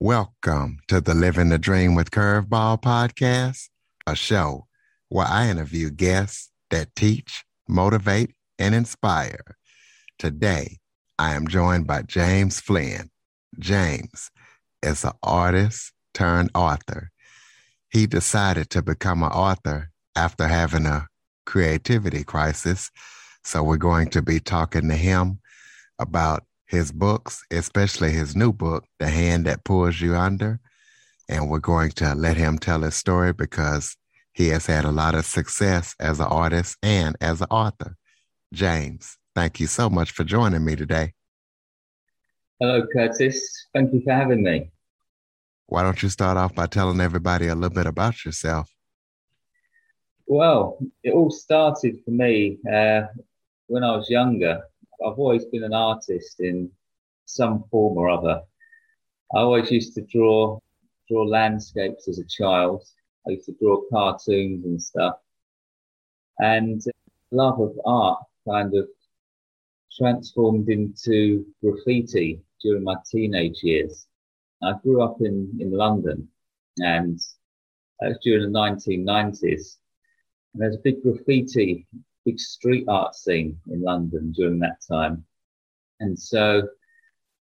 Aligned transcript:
Welcome 0.00 0.80
to 0.88 1.00
the 1.00 1.14
Living 1.14 1.48
the 1.48 1.56
Dream 1.56 1.94
with 1.94 2.10
Curveball 2.10 2.82
podcast, 2.82 3.70
a 4.06 4.14
show 4.14 4.66
where 5.08 5.26
I 5.26 5.48
interview 5.48 5.88
guests 5.88 6.50
that 6.68 6.94
teach, 6.94 7.46
motivate, 7.66 8.34
and 8.58 8.74
inspire. 8.74 9.56
Today, 10.18 10.80
I 11.18 11.34
am 11.34 11.48
joined 11.48 11.86
by 11.86 12.02
James 12.02 12.60
Flynn. 12.60 13.08
James 13.58 14.30
is 14.82 15.02
an 15.02 15.12
artist 15.22 15.94
turned 16.12 16.50
author. 16.54 17.10
He 17.88 18.06
decided 18.06 18.68
to 18.70 18.82
become 18.82 19.22
an 19.22 19.32
author 19.32 19.92
after 20.14 20.46
having 20.46 20.84
a 20.84 21.06
creativity 21.46 22.22
crisis. 22.22 22.90
So, 23.44 23.62
we're 23.62 23.78
going 23.78 24.10
to 24.10 24.20
be 24.20 24.40
talking 24.40 24.90
to 24.90 24.94
him 24.94 25.40
about 25.98 26.44
his 26.66 26.92
books, 26.92 27.44
especially 27.50 28.10
his 28.10 28.34
new 28.34 28.52
book, 28.52 28.84
The 28.98 29.08
Hand 29.08 29.46
That 29.46 29.64
Pulls 29.64 30.00
You 30.00 30.16
Under. 30.16 30.60
And 31.28 31.48
we're 31.48 31.58
going 31.58 31.90
to 31.92 32.14
let 32.14 32.36
him 32.36 32.58
tell 32.58 32.82
his 32.82 32.94
story 32.94 33.32
because 33.32 33.96
he 34.32 34.48
has 34.48 34.66
had 34.66 34.84
a 34.84 34.92
lot 34.92 35.14
of 35.14 35.24
success 35.24 35.94
as 35.98 36.20
an 36.20 36.26
artist 36.26 36.76
and 36.82 37.16
as 37.20 37.40
an 37.40 37.48
author. 37.50 37.96
James, 38.52 39.16
thank 39.34 39.60
you 39.60 39.66
so 39.66 39.88
much 39.88 40.12
for 40.12 40.24
joining 40.24 40.64
me 40.64 40.76
today. 40.76 41.14
Hello, 42.60 42.86
Curtis. 42.92 43.66
Thank 43.74 43.92
you 43.92 44.02
for 44.02 44.12
having 44.12 44.42
me. 44.42 44.70
Why 45.66 45.82
don't 45.82 46.02
you 46.02 46.08
start 46.08 46.36
off 46.36 46.54
by 46.54 46.66
telling 46.66 47.00
everybody 47.00 47.48
a 47.48 47.54
little 47.54 47.74
bit 47.74 47.86
about 47.86 48.24
yourself? 48.24 48.70
Well, 50.26 50.78
it 51.02 51.12
all 51.12 51.30
started 51.30 52.00
for 52.04 52.10
me 52.10 52.58
uh, 52.70 53.02
when 53.66 53.84
I 53.84 53.96
was 53.96 54.08
younger. 54.08 54.62
I've 55.04 55.18
always 55.18 55.44
been 55.46 55.64
an 55.64 55.74
artist 55.74 56.40
in 56.40 56.70
some 57.24 57.64
form 57.70 57.98
or 57.98 58.08
other. 58.08 58.42
I 59.34 59.38
always 59.38 59.70
used 59.70 59.94
to 59.94 60.02
draw 60.02 60.60
draw 61.08 61.22
landscapes 61.24 62.08
as 62.08 62.18
a 62.18 62.24
child. 62.24 62.84
I 63.26 63.32
used 63.32 63.46
to 63.46 63.56
draw 63.60 63.82
cartoons 63.90 64.64
and 64.64 64.80
stuff. 64.80 65.16
And 66.38 66.82
love 67.30 67.60
of 67.60 67.78
art 67.84 68.24
kind 68.48 68.74
of 68.76 68.88
transformed 69.96 70.68
into 70.68 71.46
graffiti 71.62 72.40
during 72.62 72.84
my 72.84 72.96
teenage 73.10 73.62
years. 73.62 74.06
I 74.62 74.74
grew 74.82 75.02
up 75.02 75.20
in, 75.20 75.56
in 75.60 75.70
London 75.70 76.28
and 76.78 77.18
that 78.00 78.08
was 78.08 78.18
during 78.22 78.52
the 78.52 78.58
1990s. 78.58 79.76
And 80.52 80.62
there's 80.62 80.76
a 80.76 80.80
big 80.82 81.02
graffiti 81.02 81.86
big 82.26 82.38
street 82.40 82.84
art 82.88 83.14
scene 83.14 83.58
in 83.70 83.80
London 83.80 84.32
during 84.32 84.58
that 84.58 84.78
time. 84.86 85.24
And 86.00 86.18
so 86.18 86.68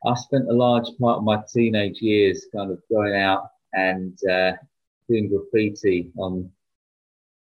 I 0.07 0.15
spent 0.15 0.49
a 0.49 0.55
large 0.55 0.87
part 1.01 1.19
of 1.19 1.25
my 1.25 1.43
teenage 1.53 2.01
years 2.01 2.47
kind 2.55 2.71
of 2.71 2.81
going 2.89 3.17
out 3.17 3.51
and 3.73 4.17
uh, 4.31 4.53
doing 5.09 5.29
graffiti 5.29 6.13
on 6.17 6.51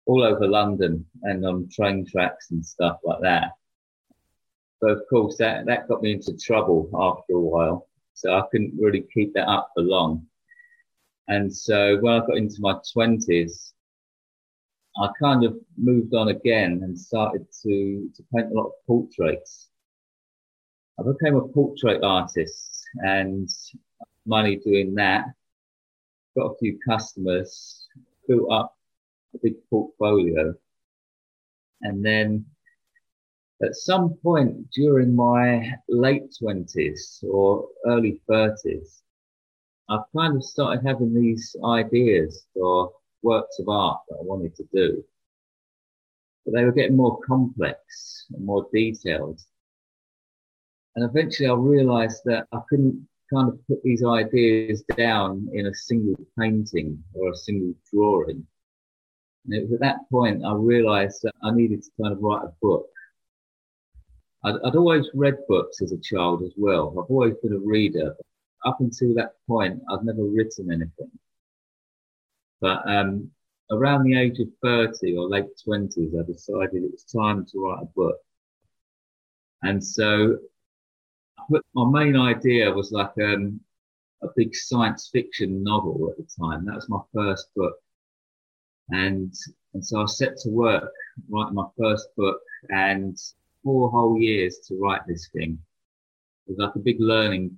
all 0.08 0.24
over 0.24 0.48
London 0.48 1.06
and 1.22 1.46
on 1.46 1.70
train 1.70 2.06
tracks 2.06 2.52
and 2.52 2.66
stuff 2.66 2.98
like 3.04 3.22
that. 3.22 3.52
But 4.82 4.92
of 4.92 5.04
course, 5.08 5.38
that, 5.38 5.68
that 5.68 5.88
got 5.88 6.02
me 6.02 6.14
into 6.14 6.36
trouble 6.36 6.90
after 6.94 7.34
a 7.34 7.40
while. 7.40 7.88
So 8.16 8.34
I 8.34 8.42
couldn't 8.52 8.74
really 8.80 9.06
keep 9.14 9.34
that 9.36 9.48
up 9.48 9.70
for 9.76 9.84
long. 9.84 10.26
And 11.28 11.56
so 11.56 11.98
when 12.02 12.14
I 12.14 12.26
got 12.26 12.38
into 12.38 12.60
my 12.60 12.74
20s, 12.96 13.72
I 14.98 15.10
kind 15.22 15.46
of 15.46 15.58
moved 15.78 16.14
on 16.14 16.28
again 16.28 16.82
and 16.84 17.00
started 17.00 17.48
to, 17.64 18.10
to 18.14 18.24
paint 18.34 18.52
a 18.52 18.54
lot 18.54 18.68
of 18.68 18.72
portraits. 18.86 19.70
I 21.00 21.04
became 21.04 21.36
a 21.36 21.48
portrait 21.48 22.04
artist 22.04 22.84
and 22.96 23.50
money 24.26 24.58
doing 24.58 24.96
that. 24.96 25.26
Got 26.38 26.52
a 26.52 26.58
few 26.60 26.78
customers, 26.88 27.88
built 28.28 28.52
up 28.52 28.76
a 29.34 29.40
big 29.42 29.56
portfolio. 29.70 30.54
And 31.82 32.06
then 32.06 32.46
at 33.64 33.76
some 33.76 34.16
point 34.22 34.70
during 34.72 35.16
my 35.16 35.74
late 35.88 36.36
20s 36.42 37.24
or 37.24 37.68
early 37.86 38.20
30s, 38.30 39.02
I 39.90 40.00
kind 40.16 40.36
of 40.36 40.44
started 40.44 40.86
having 40.86 41.14
these 41.14 41.56
ideas 41.66 42.46
for 42.54 42.92
works 43.24 43.60
of 43.60 43.70
art 43.70 44.00
that 44.10 44.16
I 44.16 44.24
wanted 44.24 44.56
to 44.56 44.64
do. 44.74 45.04
But 46.46 46.56
they 46.56 46.64
were 46.64 46.72
getting 46.72 46.98
more 46.98 47.20
complex 47.22 48.26
and 48.34 48.46
more 48.46 48.68
detailed. 48.74 49.40
And 50.96 51.06
eventually 51.06 51.50
I 51.50 51.54
realized 51.54 52.22
that 52.26 52.48
I 52.52 52.60
couldn't 52.70 53.08
kind 53.34 53.50
of 53.50 53.66
put 53.68 53.82
these 53.84 54.04
ideas 54.04 54.84
down 54.98 55.48
in 55.54 55.68
a 55.68 55.74
single 55.74 56.16
painting 56.38 57.02
or 57.14 57.30
a 57.30 57.36
single 57.36 57.74
drawing. 57.94 58.46
And 59.46 59.54
it 59.54 59.64
was 59.64 59.74
at 59.74 59.80
that 59.82 60.10
point 60.10 60.44
I 60.46 60.54
realized 60.54 61.22
that 61.24 61.34
I 61.44 61.52
needed 61.52 61.82
to 61.84 61.90
kind 62.02 62.14
of 62.14 62.22
write 62.22 62.44
a 62.44 62.54
book. 62.62 62.88
I'd, 64.44 64.56
I'd 64.66 64.76
always 64.76 65.10
read 65.14 65.38
books 65.48 65.82
as 65.82 65.92
a 65.92 65.98
child 65.98 66.44
as 66.44 66.54
well. 66.58 66.90
I've 66.92 67.10
always 67.10 67.36
been 67.42 67.54
a 67.54 67.60
reader. 67.60 68.16
Up 68.66 68.78
until 68.80 69.14
that 69.16 69.34
point, 69.48 69.82
I'd 69.90 70.04
never 70.04 70.24
written 70.24 70.72
anything. 70.72 71.12
But 72.62 72.88
um, 72.88 73.32
around 73.72 74.04
the 74.04 74.18
age 74.18 74.40
of 74.40 74.48
30 74.62 75.18
or 75.18 75.28
late 75.28 75.48
20s, 75.68 76.18
I 76.18 76.26
decided 76.26 76.84
it 76.84 76.92
was 76.92 77.04
time 77.04 77.46
to 77.48 77.60
write 77.60 77.82
a 77.82 77.86
book. 77.86 78.18
And 79.64 79.84
so 79.84 80.38
my 81.74 82.04
main 82.04 82.16
idea 82.16 82.72
was 82.72 82.92
like 82.92 83.12
um, 83.22 83.60
a 84.22 84.28
big 84.36 84.56
science 84.56 85.10
fiction 85.12 85.64
novel 85.64 86.12
at 86.12 86.18
the 86.18 86.28
time. 86.40 86.66
That 86.66 86.76
was 86.76 86.90
my 86.90 87.02
first 87.14 87.48
book. 87.56 87.76
And, 88.90 89.34
and 89.74 89.86
so 89.86 90.02
I 90.02 90.06
set 90.06 90.38
to 90.38 90.50
work 90.50 90.92
writing 91.30 91.56
my 91.56 91.68
first 91.78 92.10
book 92.16 92.40
and 92.70 93.18
four 93.64 93.90
whole 93.90 94.20
years 94.20 94.60
to 94.68 94.76
write 94.76 95.02
this 95.08 95.30
thing. 95.34 95.60
It 96.48 96.52
was 96.52 96.58
like 96.60 96.76
a 96.76 96.80
big 96.80 97.00
learning. 97.00 97.58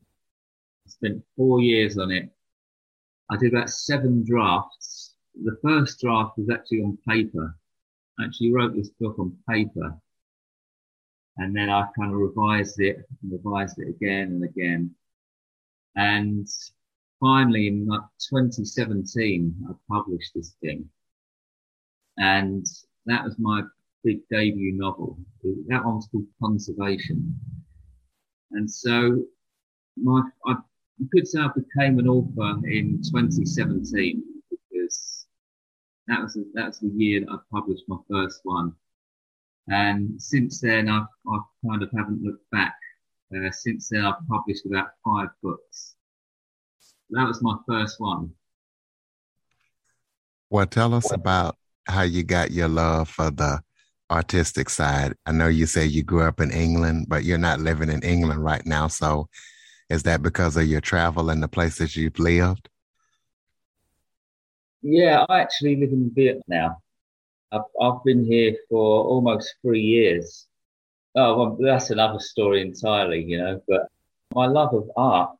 I 0.85 0.90
spent 0.90 1.24
four 1.35 1.62
years 1.62 1.97
on 1.97 2.12
it 2.12 2.30
I 3.29 3.38
did 3.38 3.53
about 3.53 3.69
seven 3.69 4.23
drafts. 4.25 5.16
The 5.44 5.57
first 5.63 6.00
draft 6.01 6.38
was 6.38 6.50
actually 6.50 6.81
on 6.84 6.97
paper. 7.07 7.57
I 8.19 8.25
actually 8.25 8.53
wrote 8.53 8.75
this 8.75 8.89
book 8.89 9.17
on 9.17 9.38
paper. 9.50 9.97
And 11.38 11.56
then 11.56 11.69
I 11.69 11.88
kind 11.97 12.13
of 12.13 12.19
revised 12.19 12.79
it 12.79 12.97
and 13.22 13.31
revised 13.31 13.79
it 13.79 13.89
again 13.89 14.28
and 14.28 14.44
again. 14.44 14.94
And 15.95 16.47
finally 17.19 17.67
in 17.67 17.85
2017, 17.85 19.55
I 19.67 19.73
published 19.90 20.31
this 20.35 20.55
thing. 20.61 20.88
And 22.17 22.66
that 23.05 23.23
was 23.23 23.40
my 23.40 23.63
big 24.03 24.19
debut 24.29 24.73
novel. 24.73 25.17
That 25.67 25.84
one 25.84 25.95
was 25.95 26.07
called 26.11 26.28
Conservation. 26.41 27.40
And 28.51 28.69
so 28.69 29.23
my, 29.97 30.22
I 30.45 30.57
you 30.97 31.07
could 31.13 31.27
say 31.27 31.39
I 31.39 31.49
became 31.55 31.99
an 31.99 32.07
author 32.07 32.65
in 32.67 33.01
2017 33.03 34.23
because 34.49 35.25
that 36.07 36.21
was 36.21 36.33
the, 36.33 36.45
that 36.53 36.67
was 36.67 36.79
the 36.79 36.91
year 36.95 37.21
that 37.21 37.31
I 37.31 37.37
published 37.51 37.83
my 37.87 37.97
first 38.09 38.41
one. 38.43 38.73
And 39.69 40.21
since 40.21 40.59
then, 40.59 40.89
I've, 40.89 41.07
I 41.27 41.39
kind 41.67 41.83
of 41.83 41.89
haven't 41.95 42.21
looked 42.21 42.49
back. 42.51 42.75
Uh, 43.33 43.49
since 43.51 43.89
then, 43.89 44.05
I've 44.05 44.27
published 44.29 44.65
about 44.65 44.89
five 45.03 45.29
books. 45.41 45.95
That 47.11 47.27
was 47.27 47.41
my 47.41 47.55
first 47.67 47.99
one. 47.99 48.31
Well, 50.49 50.67
tell 50.67 50.93
us 50.93 51.11
about 51.11 51.57
how 51.87 52.03
you 52.03 52.23
got 52.23 52.51
your 52.51 52.67
love 52.67 53.09
for 53.09 53.31
the 53.31 53.61
artistic 54.11 54.69
side. 54.69 55.13
I 55.25 55.31
know 55.31 55.47
you 55.47 55.65
say 55.65 55.85
you 55.85 56.03
grew 56.03 56.21
up 56.21 56.39
in 56.39 56.51
England, 56.51 57.07
but 57.09 57.23
you're 57.23 57.37
not 57.37 57.59
living 57.59 57.89
in 57.89 58.03
England 58.03 58.43
right 58.43 58.65
now. 58.65 58.87
So 58.87 59.29
is 59.89 60.03
that 60.03 60.21
because 60.21 60.57
of 60.57 60.66
your 60.66 60.81
travel 60.81 61.29
and 61.29 61.41
the 61.41 61.47
places 61.47 61.95
you've 61.95 62.19
lived? 62.19 62.69
Yeah, 64.81 65.25
I 65.29 65.40
actually 65.40 65.78
live 65.78 65.91
in 65.91 66.11
Vietnam 66.13 66.43
now. 66.47 66.78
I've, 67.52 67.61
I've 67.81 68.03
been 68.03 68.25
here 68.25 68.55
for 68.69 69.03
almost 69.03 69.55
three 69.61 69.81
years. 69.81 70.47
Oh, 71.16 71.37
well, 71.37 71.58
that's 71.59 71.91
another 71.91 72.19
story 72.19 72.61
entirely, 72.61 73.23
you 73.23 73.37
know, 73.37 73.61
but 73.67 73.87
my 74.34 74.47
love 74.47 74.73
of 74.73 74.90
art, 74.97 75.37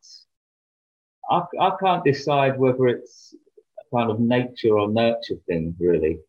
I, 1.30 1.44
I 1.60 1.72
can't 1.80 2.04
decide 2.04 2.60
whether 2.60 2.88
it's 2.88 3.34
a 3.80 3.96
kind 3.96 4.12
of 4.12 4.20
nature 4.20 4.78
or 4.78 4.90
nurture 4.90 5.38
thing, 5.48 5.76
really. 5.80 6.20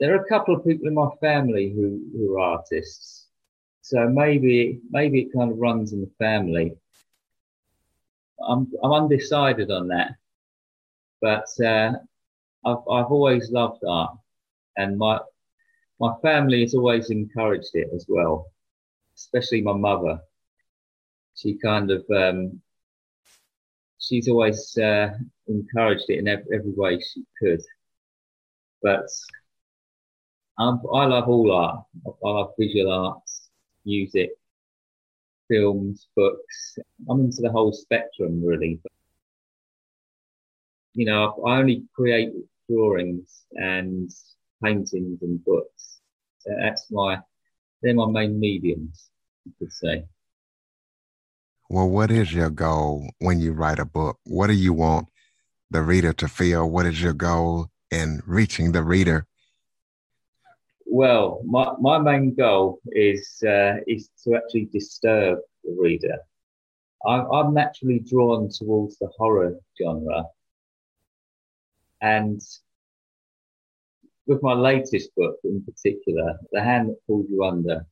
There 0.00 0.14
are 0.14 0.24
a 0.24 0.28
couple 0.28 0.56
of 0.56 0.64
people 0.66 0.88
in 0.88 0.94
my 0.94 1.08
family 1.20 1.70
who, 1.70 2.00
who 2.12 2.38
are 2.38 2.56
artists. 2.56 3.19
So 3.82 4.08
maybe 4.08 4.80
maybe 4.90 5.22
it 5.22 5.32
kind 5.32 5.50
of 5.50 5.58
runs 5.58 5.92
in 5.92 6.00
the 6.00 6.10
family. 6.18 6.76
I'm 8.46 8.70
I'm 8.82 8.92
undecided 8.92 9.70
on 9.70 9.88
that, 9.88 10.12
but 11.20 11.48
uh, 11.64 11.92
I've 12.64 12.84
I've 12.90 13.10
always 13.10 13.50
loved 13.50 13.82
art, 13.86 14.16
and 14.76 14.98
my 14.98 15.18
my 16.00 16.14
family 16.22 16.62
has 16.62 16.74
always 16.74 17.10
encouraged 17.10 17.70
it 17.74 17.88
as 17.94 18.06
well, 18.08 18.46
especially 19.16 19.60
my 19.62 19.74
mother. 19.74 20.20
She 21.36 21.54
kind 21.54 21.90
of 21.90 22.04
um, 22.10 22.60
she's 24.00 24.28
always 24.28 24.76
uh, 24.78 25.10
encouraged 25.46 26.06
it 26.08 26.18
in 26.18 26.28
every, 26.28 26.46
every, 26.54 26.72
way 26.72 27.00
she 27.00 27.22
could. 27.38 27.60
But 28.82 29.06
um, 30.58 30.82
I 30.92 31.04
love 31.06 31.28
all 31.28 31.52
art. 31.52 31.84
I 32.06 32.28
love 32.28 32.52
visual 32.58 32.92
arts, 32.92 33.29
music, 33.84 34.30
films, 35.48 36.08
books. 36.16 36.78
I'm 37.08 37.20
into 37.20 37.42
the 37.42 37.50
whole 37.50 37.72
spectrum 37.72 38.44
really. 38.44 38.80
You 40.94 41.06
know, 41.06 41.42
I 41.46 41.58
only 41.58 41.84
create 41.94 42.30
drawings 42.68 43.44
and 43.52 44.10
paintings 44.62 45.22
and 45.22 45.44
books. 45.44 46.00
So 46.38 46.50
that's 46.60 46.86
my, 46.90 47.18
they're 47.82 47.94
my 47.94 48.06
main 48.06 48.38
mediums, 48.40 49.10
you 49.44 49.52
could 49.58 49.72
say. 49.72 50.04
Well, 51.68 51.88
what 51.88 52.10
is 52.10 52.32
your 52.32 52.50
goal 52.50 53.08
when 53.20 53.38
you 53.38 53.52
write 53.52 53.78
a 53.78 53.84
book? 53.84 54.18
What 54.24 54.48
do 54.48 54.54
you 54.54 54.72
want 54.72 55.08
the 55.70 55.82
reader 55.82 56.12
to 56.14 56.26
feel? 56.26 56.68
What 56.68 56.86
is 56.86 57.00
your 57.00 57.12
goal 57.12 57.68
in 57.90 58.22
reaching 58.26 58.72
the 58.72 58.82
reader? 58.82 59.26
Well, 60.92 61.42
my, 61.44 61.72
my 61.80 61.98
main 61.98 62.34
goal 62.34 62.80
is 62.92 63.42
uh, 63.46 63.76
is 63.86 64.10
to 64.24 64.34
actually 64.34 64.66
disturb 64.72 65.38
the 65.62 65.76
reader. 65.78 66.18
I'm, 67.06 67.30
I'm 67.32 67.54
naturally 67.54 68.00
drawn 68.00 68.50
towards 68.50 68.98
the 68.98 69.08
horror 69.16 69.54
genre, 69.80 70.24
and 72.00 72.40
with 74.26 74.42
my 74.42 74.54
latest 74.54 75.14
book 75.16 75.36
in 75.44 75.62
particular, 75.64 76.38
The 76.52 76.62
Hand 76.62 76.90
That 76.90 77.06
Pulled 77.06 77.26
You 77.30 77.44
Under, 77.44 77.86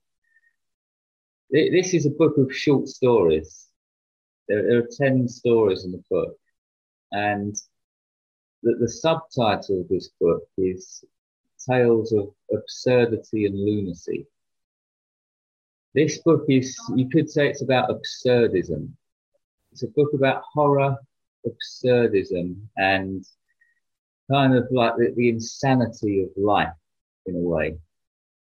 this 1.50 1.95
is 1.95 2.06
a 2.06 2.11
book 2.11 2.37
of 2.37 2.55
short 2.55 2.89
stories 2.89 3.69
there, 4.49 4.79
are 4.79 4.89
10 4.99 5.29
stories 5.29 5.85
in 5.85 5.93
the 5.93 6.03
book. 6.11 6.37
And 7.12 7.55
the 8.62 8.89
subtitle 8.89 9.81
of 9.83 9.89
this 9.89 10.11
book 10.21 10.43
is 10.56 11.05
Tales 11.59 12.13
of 12.13 12.31
Absurdity 12.53 13.47
and 13.47 13.55
Lunacy. 13.55 14.27
This 15.95 16.19
book 16.19 16.45
is, 16.49 16.79
you 16.95 17.09
could 17.09 17.31
say 17.31 17.49
it's 17.49 17.63
about 17.63 17.91
absurdism. 17.91 18.91
It's 19.73 19.83
a 19.83 19.89
book 19.89 20.13
about 20.15 20.43
horror, 20.53 20.97
absurdism, 21.47 22.57
and 22.77 23.25
kind 24.31 24.55
of 24.55 24.69
like 24.71 24.97
the, 24.97 25.13
the 25.17 25.29
insanity 25.29 26.23
of 26.23 26.31
life 26.37 26.73
in 27.27 27.37
a 27.37 27.41
way. 27.41 27.79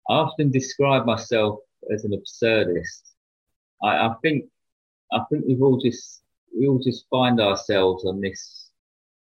I 0.08 0.14
often 0.14 0.50
describe 0.50 1.06
myself 1.06 1.60
as 1.92 2.04
an 2.04 2.12
absurdist. 2.12 3.02
I, 3.82 4.08
I 4.08 4.14
think 4.22 4.46
I 5.12 5.20
think 5.30 5.44
we've 5.46 5.62
all 5.62 5.78
just 5.78 6.22
we 6.56 6.66
all 6.66 6.78
just 6.78 7.06
find 7.10 7.40
ourselves 7.40 8.04
on 8.04 8.20
this 8.20 8.70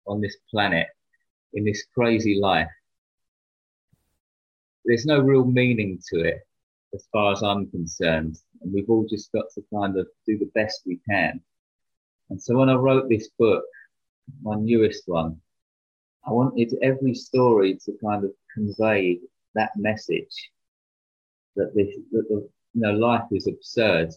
on 0.08 0.22
this 0.22 0.38
planet 0.50 0.88
in 1.54 1.64
this 1.64 1.86
crazy 1.94 2.40
life. 2.40 2.70
There's 4.90 5.06
no 5.06 5.20
real 5.20 5.46
meaning 5.46 6.02
to 6.10 6.22
it 6.22 6.40
as 6.96 7.08
far 7.14 7.32
as 7.34 7.44
I'm 7.44 7.70
concerned, 7.70 8.40
and 8.60 8.74
we've 8.74 8.90
all 8.90 9.06
just 9.08 9.32
got 9.32 9.46
to 9.54 9.62
kind 9.72 10.00
of 10.00 10.08
do 10.26 10.40
the 10.40 10.50
best 10.56 10.82
we 10.84 11.00
can. 11.08 11.40
And 12.32 12.42
so 12.42 12.58
when 12.58 12.70
I 12.70 12.74
wrote 12.74 13.08
this 13.08 13.30
book, 13.38 13.64
my 14.42 14.56
newest 14.56 15.04
one, 15.06 15.40
I 16.26 16.32
wanted 16.32 16.76
every 16.82 17.14
story 17.14 17.78
to 17.86 17.92
kind 18.04 18.26
of 18.26 18.32
convey 18.52 19.20
that 19.54 19.70
message 19.76 20.50
that 21.56 21.76
this 21.76 21.96
that 22.12 22.28
the 22.28 22.50
you 22.74 22.82
know 22.82 22.94
life 22.94 23.28
is 23.32 23.46
absurd 23.46 24.10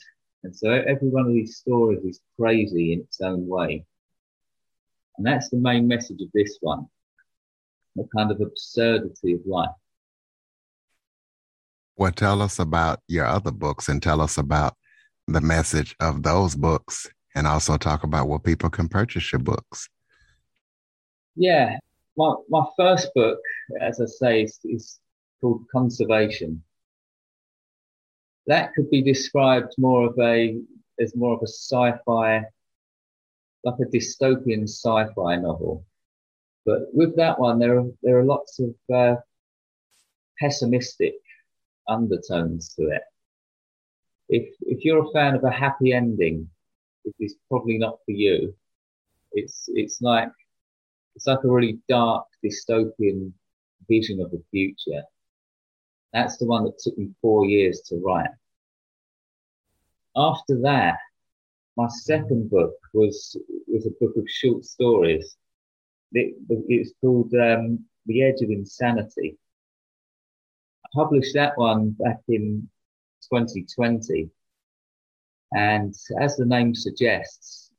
and 0.42 0.56
so 0.56 0.70
every 0.70 1.10
one 1.10 1.26
of 1.26 1.34
these 1.34 1.58
stories 1.58 2.02
is 2.02 2.20
crazy 2.40 2.94
in 2.94 3.00
its 3.00 3.20
own 3.20 3.46
way. 3.46 3.84
And 5.18 5.26
that's 5.26 5.50
the 5.50 5.58
main 5.58 5.86
message 5.86 6.22
of 6.22 6.32
this 6.32 6.56
one 6.62 6.88
the 7.94 8.08
kind 8.16 8.30
of 8.30 8.40
absurdity 8.40 9.34
of 9.34 9.44
life. 9.44 9.68
Well, 11.96 12.12
tell 12.12 12.40
us 12.42 12.58
about 12.58 13.00
your 13.08 13.26
other 13.26 13.50
books 13.50 13.88
and 13.88 14.02
tell 14.02 14.20
us 14.20 14.38
about 14.38 14.74
the 15.28 15.40
message 15.40 15.94
of 16.00 16.22
those 16.22 16.56
books 16.56 17.08
and 17.34 17.46
also 17.46 17.76
talk 17.76 18.02
about 18.02 18.28
where 18.28 18.38
people 18.38 18.70
can 18.70 18.88
purchase 18.88 19.32
your 19.32 19.40
books. 19.40 19.88
Yeah, 21.36 21.78
my, 22.16 22.34
my 22.48 22.64
first 22.76 23.10
book, 23.14 23.38
as 23.80 24.00
I 24.00 24.06
say, 24.06 24.42
is, 24.42 24.58
is 24.64 24.98
called 25.40 25.64
Conservation 25.72 26.62
that 28.46 28.74
could 28.74 28.90
be 28.90 29.02
described 29.02 29.72
more 29.78 30.06
of 30.06 30.18
a 30.18 30.58
as 31.00 31.16
more 31.16 31.34
of 31.34 31.40
a 31.42 31.48
sci-fi, 31.48 32.44
like 33.64 33.74
a 33.80 33.96
dystopian 33.96 34.64
sci-fi 34.64 35.36
novel. 35.36 35.84
But 36.66 36.94
with 36.94 37.16
that 37.16 37.38
one, 37.38 37.58
there 37.58 37.78
are 37.78 37.86
there 38.02 38.18
are 38.18 38.24
lots 38.24 38.60
of 38.60 38.74
uh, 38.92 39.16
pessimistic 40.38 41.14
undertones 41.88 42.74
to 42.74 42.82
it. 42.88 43.02
If 44.28 44.54
if 44.62 44.84
you're 44.84 45.04
a 45.04 45.12
fan 45.12 45.34
of 45.34 45.44
a 45.44 45.50
happy 45.50 45.92
ending, 45.92 46.48
it 47.04 47.14
is 47.20 47.36
probably 47.48 47.78
not 47.78 47.98
for 48.04 48.12
you. 48.12 48.54
It's 49.32 49.68
it's 49.68 50.00
like 50.00 50.32
it's 51.14 51.26
like 51.26 51.44
a 51.44 51.50
really 51.50 51.78
dark 51.88 52.26
dystopian 52.44 53.32
vision 53.88 54.20
of 54.20 54.30
the 54.30 54.42
future 54.50 55.02
that's 56.12 56.36
the 56.36 56.46
one 56.46 56.64
that 56.64 56.78
took 56.78 56.96
me 56.98 57.10
four 57.20 57.46
years 57.46 57.80
to 57.86 57.96
write. 58.04 58.30
After 60.14 60.60
that, 60.62 60.98
my 61.76 61.88
second 61.88 62.50
book 62.50 62.74
was 62.92 63.36
was 63.66 63.86
a 63.86 63.90
book 63.98 64.14
of 64.16 64.28
short 64.28 64.64
stories. 64.64 65.36
It, 66.12 66.34
it's 66.68 66.92
called 67.00 67.32
um, 67.34 67.86
The 68.04 68.22
Edge 68.22 68.42
of 68.42 68.50
Insanity. 68.50 69.38
Published 70.94 71.34
that 71.34 71.58
one 71.58 71.90
back 71.90 72.22
in 72.28 72.68
2020. 73.28 74.30
And 75.52 75.94
as 76.20 76.36
the 76.36 76.46
name 76.46 76.74
suggests, 76.74 77.70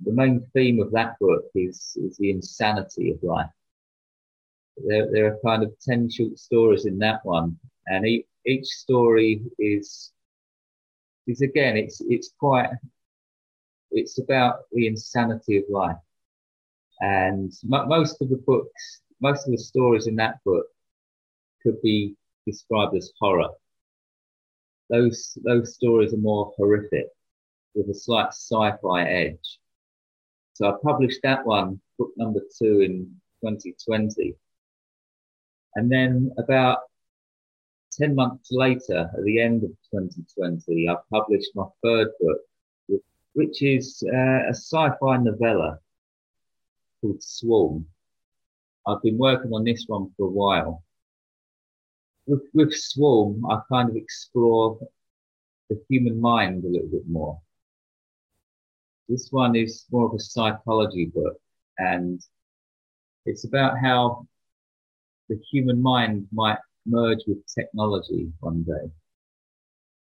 the 0.00 0.12
main 0.12 0.40
theme 0.54 0.80
of 0.80 0.90
that 0.92 1.18
book 1.20 1.44
is, 1.54 1.96
is 2.00 2.16
the 2.18 2.30
insanity 2.30 3.10
of 3.12 3.22
life. 3.22 3.50
There, 4.86 5.10
there 5.12 5.26
are 5.26 5.38
kind 5.44 5.62
of 5.62 5.78
10 5.80 6.08
short 6.10 6.38
stories 6.38 6.86
in 6.86 6.98
that 6.98 7.24
one. 7.24 7.58
And 7.86 8.06
each, 8.06 8.26
each 8.46 8.66
story 8.66 9.42
is, 9.58 10.12
is 11.26 11.40
again, 11.42 11.76
it's, 11.76 12.00
it's 12.08 12.32
quite, 12.38 12.70
it's 13.90 14.18
about 14.18 14.60
the 14.72 14.86
insanity 14.86 15.58
of 15.58 15.64
life. 15.68 15.96
And 17.00 17.52
m- 17.72 17.88
most 17.88 18.20
of 18.22 18.28
the 18.28 18.36
books, 18.46 19.02
most 19.20 19.46
of 19.46 19.52
the 19.52 19.58
stories 19.58 20.06
in 20.06 20.16
that 20.16 20.42
book 20.44 20.66
could 21.62 21.80
be 21.82 22.16
described 22.50 22.96
as 22.96 23.12
horror. 23.20 23.50
Those, 24.90 25.36
those 25.44 25.74
stories 25.74 26.14
are 26.14 26.18
more 26.18 26.52
horrific 26.56 27.06
with 27.74 27.88
a 27.90 27.94
slight 27.94 28.28
sci-fi 28.28 29.02
edge. 29.04 29.58
So 30.54 30.68
I 30.68 30.72
published 30.82 31.20
that 31.22 31.46
one, 31.46 31.80
book 31.98 32.12
number 32.16 32.40
two 32.58 32.80
in 32.80 33.20
2020. 33.44 34.34
And 35.74 35.92
then 35.92 36.32
about 36.38 36.78
10 37.92 38.14
months 38.14 38.48
later, 38.50 39.10
at 39.16 39.24
the 39.24 39.40
end 39.40 39.64
of 39.64 39.70
2020, 39.92 40.88
I 40.88 40.96
published 41.12 41.50
my 41.54 41.66
third 41.82 42.08
book, 42.20 43.00
which 43.34 43.62
is 43.62 44.02
uh, 44.12 44.48
a 44.48 44.54
sci-fi 44.54 45.18
novella 45.18 45.78
called 47.00 47.22
Swarm. 47.22 47.86
I've 48.86 49.02
been 49.02 49.18
working 49.18 49.52
on 49.52 49.64
this 49.64 49.84
one 49.86 50.10
for 50.16 50.26
a 50.26 50.30
while. 50.30 50.82
With, 52.28 52.42
with 52.52 52.74
Swarm, 52.74 53.44
I 53.46 53.60
kind 53.68 53.88
of 53.88 53.96
explore 53.96 54.78
the 55.70 55.82
human 55.88 56.20
mind 56.20 56.64
a 56.64 56.68
little 56.68 56.88
bit 56.88 57.08
more. 57.08 57.40
This 59.08 59.28
one 59.30 59.56
is 59.56 59.86
more 59.90 60.06
of 60.06 60.14
a 60.14 60.20
psychology 60.20 61.06
book 61.06 61.40
and 61.78 62.20
it's 63.24 63.44
about 63.44 63.78
how 63.78 64.26
the 65.28 65.40
human 65.50 65.80
mind 65.80 66.26
might 66.32 66.58
merge 66.86 67.20
with 67.26 67.38
technology 67.46 68.30
one 68.40 68.62
day. 68.62 68.90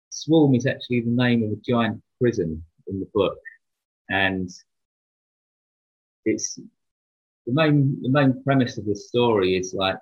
Swarm 0.09 0.55
is 0.55 0.65
actually 0.65 1.01
the 1.01 1.11
name 1.11 1.43
of 1.43 1.51
a 1.51 1.61
giant 1.67 2.01
prison 2.19 2.63
in 2.87 2.99
the 2.99 3.09
book, 3.13 3.37
and 4.09 4.49
it's 6.25 6.55
the 7.45 7.53
main 7.53 8.01
the 8.01 8.09
main 8.09 8.43
premise 8.43 8.77
of 8.77 8.85
the 8.85 8.95
story 8.95 9.57
is 9.57 9.73
like 9.73 9.97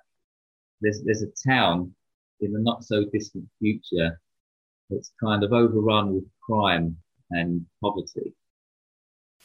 there's 0.80 1.02
there's 1.02 1.22
a 1.22 1.48
town 1.48 1.94
in 2.40 2.52
the 2.52 2.60
not 2.60 2.84
so 2.84 3.04
distant 3.12 3.48
future 3.58 4.20
that's 4.90 5.12
kind 5.20 5.42
of 5.44 5.52
overrun 5.52 6.14
with 6.14 6.24
crime 6.42 6.96
and 7.30 7.66
poverty. 7.82 8.34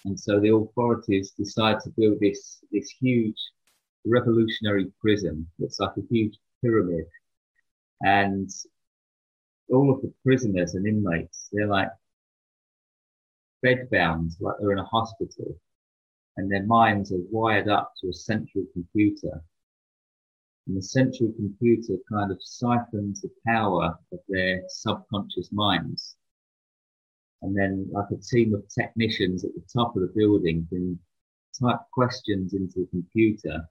And 0.05 0.19
so 0.19 0.39
the 0.39 0.53
authorities 0.53 1.31
decide 1.31 1.79
to 1.81 1.89
build 1.97 2.19
this 2.19 2.63
this 2.71 2.89
huge 2.89 3.37
revolutionary 4.05 4.91
prison. 4.99 5.47
It's 5.59 5.79
like 5.79 5.95
a 5.97 6.01
huge 6.09 6.37
pyramid. 6.63 7.05
And 8.01 8.49
all 9.71 9.91
of 9.93 10.01
the 10.01 10.13
prisoners 10.23 10.75
and 10.75 10.85
inmates, 10.87 11.49
they're 11.51 11.67
like 11.67 11.89
bedbound, 13.65 14.31
like 14.39 14.55
they're 14.59 14.71
in 14.73 14.79
a 14.79 14.85
hospital. 14.85 15.55
and 16.37 16.51
their 16.51 16.63
minds 16.65 17.11
are 17.11 17.21
wired 17.31 17.67
up 17.69 17.93
to 18.01 18.09
a 18.09 18.13
central 18.13 18.65
computer. 18.73 19.43
And 20.67 20.77
the 20.77 20.81
central 20.81 21.31
computer 21.33 21.95
kind 22.11 22.31
of 22.31 22.41
siphons 22.41 23.21
the 23.21 23.31
power 23.45 23.97
of 24.11 24.19
their 24.29 24.61
subconscious 24.67 25.51
minds. 25.51 26.15
And 27.41 27.57
then, 27.57 27.89
like 27.91 28.11
a 28.11 28.17
team 28.17 28.53
of 28.53 28.67
technicians 28.69 29.43
at 29.43 29.51
the 29.55 29.63
top 29.73 29.95
of 29.95 30.03
the 30.03 30.13
building 30.15 30.67
can 30.69 30.99
type 31.59 31.79
questions 31.91 32.53
into 32.53 32.81
the 32.81 32.87
computer. 32.91 33.67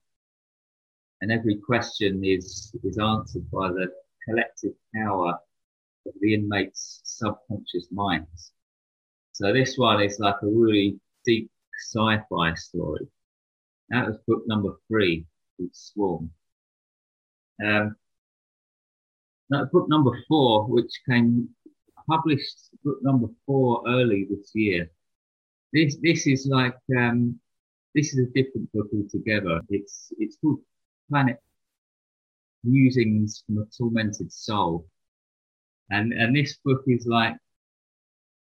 And 1.21 1.31
every 1.31 1.57
question 1.57 2.25
is, 2.25 2.75
is 2.83 2.99
answered 2.99 3.49
by 3.51 3.69
the 3.69 3.93
collective 4.29 4.73
power 4.95 5.39
of 6.07 6.13
the 6.21 6.35
inmates' 6.35 7.01
subconscious 7.05 7.89
minds. 7.93 8.53
So 9.33 9.53
this 9.53 9.77
one 9.77 10.03
is 10.03 10.19
like 10.19 10.43
a 10.43 10.47
really 10.47 10.99
deep 11.25 11.51
sci-fi 11.79 12.55
story. 12.55 13.07
That 13.91 14.07
was 14.07 14.19
book 14.27 14.43
number 14.47 14.77
three, 14.89 15.27
called 15.57 15.75
Swarm. 15.75 16.31
Um, 17.65 17.97
book 19.73 19.89
number 19.89 20.13
four, 20.29 20.67
which 20.67 20.93
came 21.09 21.49
published 22.09 22.57
book 22.83 22.99
number 23.03 23.29
four 23.47 23.83
early 23.87 24.27
this 24.29 24.51
year. 24.55 24.91
This 25.73 25.97
this 26.03 26.27
is 26.27 26.47
like 26.51 26.77
um, 26.97 27.39
this 27.95 28.13
is 28.13 28.19
a 28.19 28.33
different 28.33 28.71
book 28.73 28.89
altogether. 28.93 29.61
It's 29.69 30.13
it's 30.19 30.37
called 30.41 30.61
Planet 31.09 31.39
Musings 32.65 33.43
from 33.47 33.59
a 33.59 33.67
Tormented 33.77 34.33
Soul, 34.33 34.87
and 35.91 36.13
and 36.13 36.35
this 36.35 36.59
book 36.65 36.83
is 36.87 37.07
like 37.07 37.37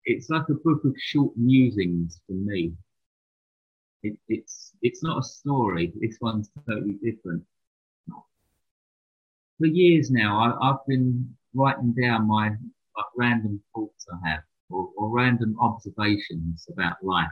it's 0.05 0.29
like 0.29 0.49
a 0.51 0.55
book 0.55 0.85
of 0.85 0.95
short 0.99 1.33
musings 1.37 2.21
for 2.27 2.35
me. 2.35 2.75
It, 4.03 4.19
it's 4.29 4.73
it's 4.83 5.03
not 5.03 5.21
a 5.21 5.23
story. 5.23 5.93
This 6.01 6.19
one's 6.21 6.51
totally 6.67 6.99
different. 7.03 7.45
For 9.59 9.67
years 9.67 10.11
now, 10.11 10.59
I, 10.61 10.67
have 10.67 10.87
been 10.87 11.37
writing 11.55 11.95
down 11.95 12.27
my 12.27 12.49
like, 12.49 13.07
random 13.17 13.63
thoughts 13.75 14.07
I 14.13 14.29
have, 14.29 14.43
or, 14.69 14.91
or 14.97 15.11
random 15.11 15.57
observations 15.61 16.67
about 16.73 16.97
life. 17.03 17.29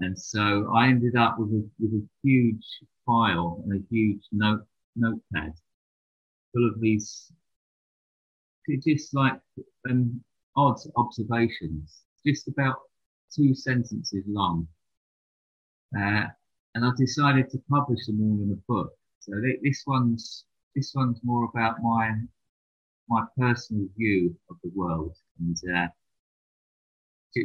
And 0.00 0.18
so 0.18 0.72
I 0.74 0.88
ended 0.88 1.16
up 1.16 1.38
with 1.38 1.50
a, 1.50 1.68
with 1.78 1.92
a 1.92 2.06
huge 2.22 2.64
file 3.04 3.62
and 3.64 3.80
a 3.80 3.86
huge 3.90 4.22
note 4.32 4.66
notepad 4.96 5.52
full 6.52 6.68
of 6.68 6.80
these 6.80 7.32
just 8.84 9.14
like 9.14 9.40
um, 9.90 10.22
odd 10.56 10.76
observations, 10.96 12.02
just 12.24 12.48
about 12.48 12.76
two 13.34 13.54
sentences 13.54 14.24
long. 14.28 14.68
Uh, 15.96 16.26
and 16.74 16.84
I 16.84 16.90
decided 16.96 17.50
to 17.50 17.58
publish 17.68 18.06
them 18.06 18.20
all 18.20 18.42
in 18.44 18.52
a 18.52 18.72
book. 18.72 18.92
So 19.20 19.32
th- 19.40 19.60
this 19.62 19.82
one's 19.86 20.44
this 20.74 20.92
one's 20.94 21.20
more 21.22 21.44
about 21.44 21.82
my 21.82 22.12
my 23.08 23.24
personal 23.36 23.86
view 23.96 24.36
of 24.50 24.56
the 24.62 24.70
world 24.74 25.16
and 25.40 25.56
uh, 25.74 25.88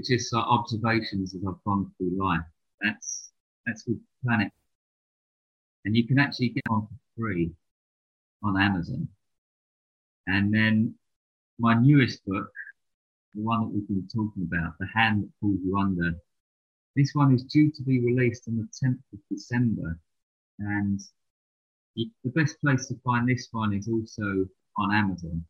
just 0.05 0.33
observations 0.33 1.33
as 1.33 1.41
I've 1.47 1.63
gone 1.63 1.91
through 1.97 2.17
life. 2.17 2.45
That's 2.81 3.31
that's 3.65 3.83
called 3.83 3.99
Planet, 4.23 4.51
and 5.85 5.95
you 5.95 6.07
can 6.07 6.19
actually 6.19 6.49
get 6.49 6.63
on 6.69 6.87
for 6.87 7.21
free 7.21 7.51
on 8.43 8.61
Amazon. 8.61 9.07
And 10.27 10.53
then 10.53 10.95
my 11.59 11.73
newest 11.73 12.25
book, 12.25 12.51
the 13.33 13.41
one 13.41 13.61
that 13.61 13.73
we've 13.73 13.87
been 13.87 14.07
talking 14.13 14.43
about, 14.43 14.73
The 14.79 14.87
Hand 14.93 15.23
That 15.23 15.29
Pulls 15.39 15.59
You 15.63 15.77
Under, 15.77 16.15
this 16.95 17.11
one 17.13 17.33
is 17.33 17.43
due 17.43 17.71
to 17.71 17.83
be 17.83 17.99
released 17.99 18.47
on 18.47 18.57
the 18.57 18.87
10th 18.87 19.01
of 19.13 19.19
December. 19.29 19.99
And 20.59 20.99
the 21.95 22.31
best 22.31 22.59
place 22.61 22.87
to 22.87 22.95
find 23.03 23.27
this 23.27 23.47
one 23.51 23.73
is 23.73 23.87
also 23.87 24.45
on 24.77 24.93
Amazon. 24.93 25.43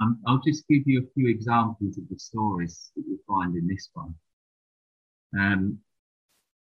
Um, 0.00 0.20
I'll 0.26 0.42
just 0.44 0.66
give 0.68 0.82
you 0.86 1.00
a 1.00 1.12
few 1.14 1.28
examples 1.28 1.96
of 1.96 2.08
the 2.08 2.18
stories 2.18 2.90
that 2.96 3.04
you'll 3.06 3.18
find 3.26 3.54
in 3.56 3.66
this 3.66 3.88
one. 3.94 4.14
Um, 5.38 5.78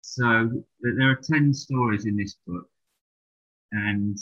so 0.02 0.50
there 0.80 1.10
are 1.10 1.20
10 1.22 1.54
stories 1.54 2.06
in 2.06 2.16
this 2.16 2.36
book. 2.46 2.68
And 3.72 4.18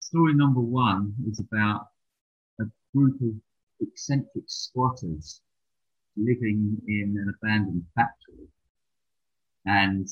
story 0.00 0.34
number 0.34 0.60
one 0.60 1.14
is 1.30 1.38
about 1.38 1.86
a 2.60 2.64
group 2.94 3.20
of 3.20 3.34
eccentric 3.80 4.44
squatters 4.48 5.40
living 6.16 6.76
in 6.88 7.16
an 7.16 7.32
abandoned 7.40 7.86
factory. 7.94 8.48
And 9.64 10.08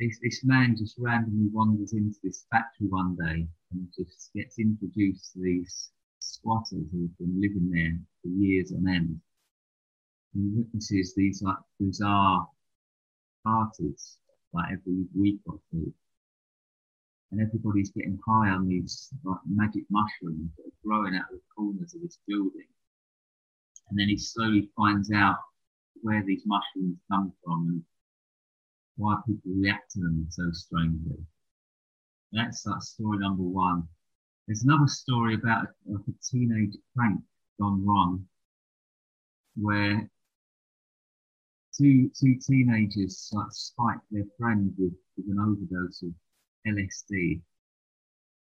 this, 0.00 0.18
this 0.22 0.40
man 0.44 0.74
just 0.76 0.96
randomly 0.98 1.48
wanders 1.52 1.92
into 1.92 2.16
this 2.24 2.46
factory 2.50 2.88
one 2.88 3.14
day 3.16 3.46
and 3.70 3.86
just 3.96 4.30
gets 4.34 4.58
introduced 4.58 5.34
to 5.34 5.42
these 5.42 5.90
squatters 6.18 6.86
who've 6.90 7.18
been 7.18 7.40
living 7.40 7.70
there 7.70 7.98
for 8.22 8.28
years 8.28 8.72
on 8.72 8.88
end. 8.88 9.20
And 10.34 10.56
witnesses 10.56 11.14
these 11.14 11.42
like 11.42 11.58
bizarre 11.78 12.48
parties 13.44 14.16
like 14.54 14.72
every 14.72 15.04
week 15.16 15.40
or 15.46 15.60
two. 15.70 15.92
And 17.30 17.40
everybody's 17.40 17.90
getting 17.90 18.18
high 18.26 18.48
on 18.48 18.66
these 18.66 19.10
like 19.22 19.38
magic 19.46 19.84
mushrooms 19.90 20.50
that 20.56 20.66
are 20.66 20.82
growing 20.84 21.14
out 21.14 21.30
of 21.30 21.36
the 21.36 21.42
corners 21.54 21.94
of 21.94 22.00
this 22.00 22.18
building. 22.26 22.66
And 23.90 23.98
then 23.98 24.08
he 24.08 24.16
slowly 24.16 24.70
finds 24.76 25.12
out 25.12 25.36
where 26.02 26.24
these 26.24 26.42
mushrooms 26.46 26.96
come 27.10 27.32
from 27.44 27.66
and 27.68 27.82
why 29.00 29.16
people 29.26 29.50
react 29.56 29.92
to 29.92 30.00
them 30.00 30.26
so 30.28 30.50
strangely. 30.52 31.16
That's 32.32 32.66
like 32.66 32.82
story 32.82 33.18
number 33.18 33.42
one. 33.42 33.88
There's 34.46 34.62
another 34.62 34.86
story 34.86 35.34
about 35.34 35.68
a, 35.88 35.94
a 35.94 36.12
teenage 36.22 36.76
prank 36.94 37.20
gone 37.58 37.84
wrong 37.84 38.26
where 39.56 40.08
two 41.76 42.10
two 42.18 42.36
teenagers 42.46 43.30
like 43.32 43.50
spike 43.50 43.98
their 44.10 44.24
friend 44.38 44.72
with, 44.78 44.92
with 45.16 45.26
an 45.28 45.38
overdose 45.40 46.02
of 46.02 46.12
LSD 46.66 47.40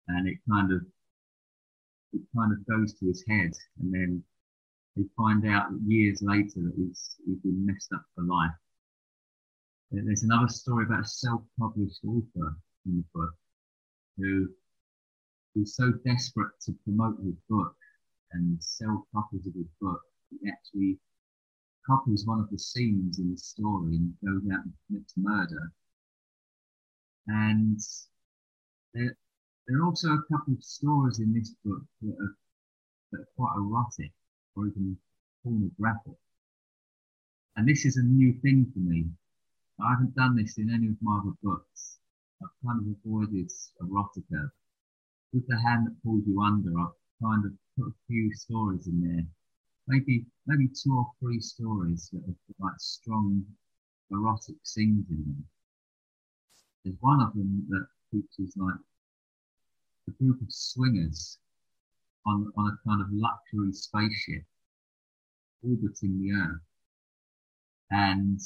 and 0.09 0.28
it 0.28 0.38
kind 0.49 0.73
of 0.73 0.80
it 2.12 2.23
kind 2.37 2.52
of 2.52 2.66
goes 2.66 2.92
to 2.95 3.07
his 3.07 3.25
head 3.28 3.52
and 3.80 3.95
then 3.95 4.23
they 4.97 5.04
find 5.16 5.47
out 5.47 5.69
years 5.87 6.21
later 6.23 6.57
that 6.57 6.75
he's 6.76 7.16
he's 7.25 7.38
been 7.38 7.64
messed 7.64 7.92
up 7.92 8.04
for 8.14 8.25
life. 8.25 8.50
There's 9.90 10.23
another 10.23 10.49
story 10.49 10.85
about 10.85 11.04
a 11.04 11.09
self-published 11.09 12.04
author 12.04 12.56
in 12.87 12.97
the 12.97 13.04
book 13.12 13.35
who 14.16 14.49
who's 15.54 15.75
so 15.75 15.92
desperate 16.04 16.52
to 16.61 16.73
promote 16.85 17.18
his 17.25 17.35
book 17.49 17.75
and 18.32 18.62
sell 18.62 19.06
copies 19.12 19.47
of 19.47 19.54
his 19.54 19.66
book, 19.80 20.00
he 20.30 20.49
actually 20.49 20.99
copies 21.87 22.26
one 22.26 22.38
of 22.38 22.49
the 22.50 22.59
scenes 22.59 23.18
in 23.18 23.32
the 23.32 23.37
story 23.37 23.97
and 23.97 24.14
goes 24.25 24.42
out 24.52 24.64
and 24.64 24.75
commits 24.87 25.14
murder. 25.16 25.73
And 27.26 27.80
there, 28.94 29.16
there 29.66 29.78
are 29.78 29.85
also 29.85 30.11
a 30.11 30.23
couple 30.30 30.54
of 30.54 30.62
stories 30.62 31.18
in 31.18 31.32
this 31.32 31.54
book 31.64 31.82
that 32.02 32.14
are, 32.14 32.37
that 33.12 33.20
are 33.20 33.28
quite 33.37 33.56
erotic 33.56 34.12
or 34.54 34.68
even 34.68 34.97
pornographic. 35.42 36.18
And 37.56 37.68
this 37.68 37.85
is 37.85 37.97
a 37.97 38.02
new 38.02 38.32
thing 38.40 38.70
for 38.73 38.78
me. 38.78 39.06
I 39.82 39.90
haven't 39.90 40.14
done 40.14 40.37
this 40.37 40.58
in 40.58 40.70
any 40.70 40.88
of 40.88 40.96
my 41.00 41.18
other 41.18 41.37
books. 41.42 41.99
I've 42.42 42.66
kind 42.66 42.80
of 42.80 42.96
avoided 42.96 43.50
erotica 43.80 44.50
with 45.32 45.46
the 45.46 45.60
hand 45.60 45.87
that 45.87 46.02
pulls 46.02 46.26
you 46.26 46.40
under, 46.42 46.78
I've 46.78 46.96
kind 47.22 47.44
of 47.44 47.52
put 47.76 47.88
a 47.88 47.94
few 48.08 48.32
stories 48.34 48.87
in 48.87 49.00
there. 49.00 49.26
Maybe 49.87 50.26
maybe 50.46 50.68
two 50.68 50.96
or 50.96 51.06
three 51.20 51.40
stories 51.40 52.10
that 52.12 52.22
have 52.26 52.37
like 52.58 52.78
strong 52.78 53.46
erotic 54.10 54.56
scenes 54.64 55.08
in 55.08 55.22
them. 55.25 55.44
There's 56.84 56.96
one 57.00 57.20
of 57.20 57.32
them 57.34 57.66
that 57.68 57.87
features 58.10 58.54
like 58.56 58.80
a 60.08 60.10
group 60.12 60.40
of 60.42 60.52
swingers 60.52 61.38
on, 62.26 62.52
on 62.56 62.66
a 62.66 62.88
kind 62.88 63.00
of 63.00 63.08
luxury 63.12 63.72
spaceship 63.72 64.44
orbiting 65.62 66.20
the 66.20 66.32
Earth. 66.32 66.60
And 67.90 68.40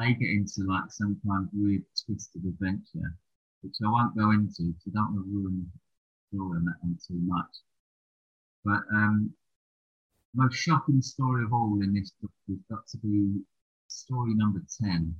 they 0.00 0.14
get 0.14 0.30
into 0.30 0.64
like 0.66 0.90
some 0.90 1.20
kind 1.26 1.44
of 1.44 1.50
weird 1.52 1.84
twisted 2.06 2.42
adventure 2.44 3.14
which 3.62 3.74
I 3.84 3.90
won't 3.90 4.16
go 4.16 4.30
into 4.30 4.72
because 4.72 4.88
I 4.88 5.00
don't 5.00 5.14
want 5.14 5.26
to 5.26 5.32
ruin 5.32 5.66
the 5.66 6.36
story 6.36 6.56
on 6.56 6.64
that 6.64 6.80
one 6.80 6.98
too 7.06 7.20
much. 7.20 7.54
But 8.64 8.82
um, 8.94 9.34
most 10.34 10.54
shocking 10.54 11.02
story 11.02 11.44
of 11.44 11.52
all 11.52 11.78
in 11.82 11.92
this 11.92 12.10
book 12.22 12.32
has 12.48 12.58
got 12.70 12.86
to 12.88 12.98
be 12.98 13.42
story 13.88 14.34
number 14.34 14.62
10, 14.80 15.14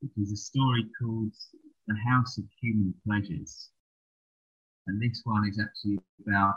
which 0.00 0.12
is 0.18 0.32
a 0.32 0.36
story 0.36 0.84
called 1.00 1.32
The 1.86 1.96
House 2.08 2.38
of 2.38 2.44
Human 2.60 2.94
Pleasures. 3.06 3.70
And 4.86 5.00
this 5.00 5.20
one 5.24 5.46
is 5.48 5.60
actually 5.60 5.98
about 6.26 6.54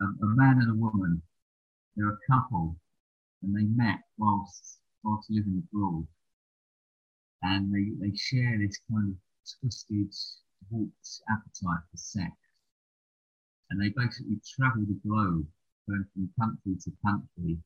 a, 0.00 0.04
a 0.04 0.28
man 0.36 0.58
and 0.60 0.70
a 0.70 0.74
woman. 0.74 1.22
They're 1.96 2.10
a 2.10 2.18
couple 2.30 2.76
and 3.42 3.54
they 3.54 3.64
met 3.64 4.00
whilst 4.18 4.78
whilst 5.02 5.30
living 5.30 5.62
abroad. 5.64 6.06
And 7.42 7.72
they, 7.72 7.94
they 8.00 8.16
share 8.16 8.58
this 8.58 8.78
kind 8.90 9.10
of 9.10 9.16
twisted, 9.60 10.12
warped 10.70 11.22
appetite 11.30 11.84
for 11.90 11.96
sex. 11.96 12.32
And 13.70 13.80
they 13.80 13.90
basically 13.90 14.40
travel 14.56 14.84
the 14.86 14.98
globe, 15.06 15.46
going 15.88 16.04
from 16.12 16.30
country 16.38 16.74
to 16.84 16.90
country, 17.04 17.58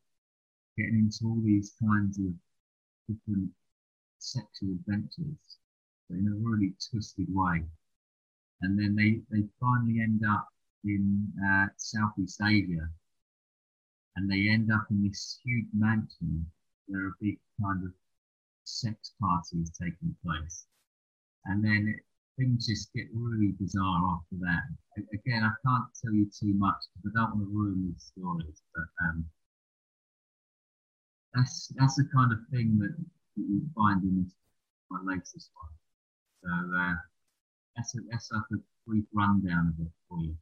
getting 0.76 0.98
into 0.98 1.24
all 1.24 1.40
these 1.44 1.72
kinds 1.80 2.18
of 2.18 2.32
different 3.08 3.50
sexual 4.18 4.70
adventures, 4.70 5.58
but 6.08 6.18
in 6.18 6.28
a 6.28 6.48
really 6.48 6.74
twisted 6.90 7.26
way. 7.30 7.62
And 8.62 8.78
then 8.78 8.94
they, 8.94 9.20
they 9.30 9.46
finally 9.60 10.00
end 10.00 10.22
up 10.28 10.48
in 10.84 11.32
uh, 11.44 11.66
Southeast 11.76 12.40
Asia, 12.44 12.88
and 14.16 14.30
they 14.30 14.48
end 14.48 14.70
up 14.72 14.86
in 14.90 15.02
this 15.02 15.40
huge 15.44 15.66
mansion 15.72 16.46
where 16.86 17.06
are 17.06 17.16
big 17.20 17.38
kind 17.62 17.84
of 17.84 17.92
sex 18.64 19.12
parties 19.20 19.70
taking 19.80 20.14
place. 20.24 20.66
And 21.46 21.64
then 21.64 21.94
things 22.38 22.66
just 22.66 22.92
get 22.92 23.06
really 23.12 23.52
bizarre 23.58 24.16
after 24.16 24.36
that. 24.40 24.62
Again, 25.12 25.42
I 25.42 25.52
can't 25.66 25.84
tell 26.02 26.12
you 26.12 26.26
too 26.26 26.54
much 26.54 26.80
because 26.96 27.16
I 27.16 27.20
don't 27.22 27.38
want 27.38 27.48
to 27.48 27.54
ruin 27.54 27.92
these 27.92 28.12
stories, 28.16 28.62
but 28.74 29.06
um, 29.06 29.24
that's 31.34 31.72
that's 31.76 31.96
the 31.96 32.08
kind 32.14 32.32
of 32.32 32.38
thing 32.50 32.78
that, 32.78 32.94
you 33.34 33.62
find 33.74 34.02
in 34.02 34.30
my 34.90 35.00
latest 35.04 35.50
one. 35.54 35.72
So 36.42 36.78
uh, 36.78 36.94
that's 37.74 37.94
a, 37.94 37.98
that's 38.10 38.30
like 38.30 38.42
a 38.52 38.56
brief 38.86 39.04
rundown 39.14 39.72
of 39.78 39.86
it 39.86 39.92
for 40.06 40.18
you. 40.20 40.36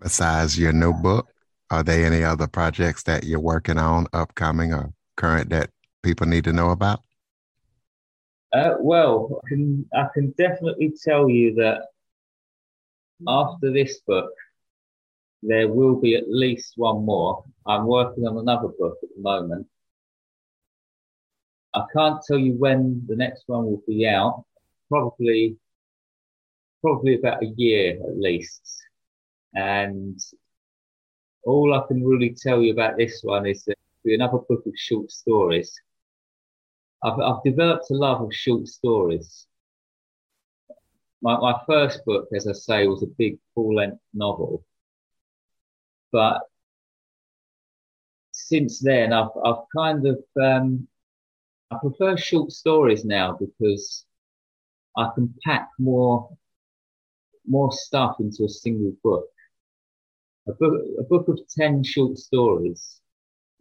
Besides 0.00 0.58
your 0.58 0.72
new 0.72 0.94
book, 0.94 1.28
are 1.70 1.82
there 1.82 2.04
any 2.04 2.24
other 2.24 2.46
projects 2.46 3.02
that 3.04 3.24
you're 3.24 3.40
working 3.40 3.78
on, 3.78 4.06
upcoming 4.12 4.72
or 4.72 4.92
current, 5.16 5.50
that 5.50 5.70
people 6.02 6.26
need 6.26 6.44
to 6.44 6.52
know 6.52 6.70
about? 6.70 7.00
Uh, 8.52 8.74
well, 8.80 9.40
I 9.44 9.48
can, 9.48 9.86
I 9.94 10.06
can 10.12 10.34
definitely 10.36 10.92
tell 11.02 11.28
you 11.28 11.54
that 11.54 11.82
after 13.28 13.72
this 13.72 14.00
book, 14.00 14.32
there 15.42 15.68
will 15.68 16.00
be 16.00 16.16
at 16.16 16.24
least 16.28 16.72
one 16.76 17.04
more. 17.04 17.44
I'm 17.66 17.86
working 17.86 18.26
on 18.26 18.36
another 18.38 18.68
book 18.68 18.98
at 19.02 19.08
the 19.14 19.22
moment. 19.22 19.66
I 21.72 21.84
can't 21.92 22.20
tell 22.26 22.38
you 22.38 22.54
when 22.54 23.04
the 23.06 23.16
next 23.16 23.44
one 23.46 23.64
will 23.64 23.82
be 23.86 24.06
out. 24.06 24.44
Probably, 24.88 25.56
probably 26.82 27.14
about 27.14 27.42
a 27.42 27.52
year 27.56 27.92
at 27.92 28.18
least. 28.18 28.82
And 29.54 30.20
all 31.44 31.74
I 31.74 31.86
can 31.86 32.04
really 32.04 32.34
tell 32.34 32.62
you 32.62 32.72
about 32.72 32.96
this 32.96 33.20
one 33.22 33.46
is 33.46 33.64
that 33.64 33.76
it'll 34.04 34.14
another 34.14 34.38
book 34.48 34.64
of 34.66 34.72
short 34.76 35.10
stories. 35.10 35.72
I've, 37.02 37.18
I've 37.18 37.42
developed 37.44 37.90
a 37.90 37.94
love 37.94 38.20
of 38.22 38.34
short 38.34 38.68
stories. 38.68 39.46
My, 41.22 41.38
my 41.38 41.60
first 41.66 42.04
book, 42.04 42.28
as 42.34 42.46
I 42.46 42.52
say, 42.52 42.86
was 42.86 43.02
a 43.02 43.06
big 43.06 43.38
full 43.54 43.74
length 43.74 44.00
novel. 44.14 44.64
But 46.12 46.40
since 48.32 48.80
then, 48.80 49.12
I've, 49.12 49.30
I've 49.44 49.64
kind 49.74 50.06
of, 50.06 50.18
um, 50.40 50.88
I 51.70 51.78
prefer 51.80 52.16
short 52.16 52.52
stories 52.52 53.04
now 53.04 53.38
because 53.38 54.04
I 54.96 55.08
can 55.14 55.34
pack 55.44 55.68
more, 55.78 56.30
more 57.46 57.72
stuff 57.72 58.16
into 58.18 58.44
a 58.44 58.48
single 58.48 58.92
book. 59.02 59.26
A 60.50 60.52
book, 60.54 60.82
a 60.98 61.04
book 61.04 61.28
of 61.28 61.38
10 61.56 61.84
short 61.84 62.18
stories 62.18 63.00